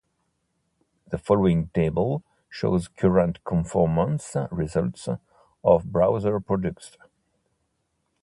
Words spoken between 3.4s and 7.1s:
conformance results of browser products.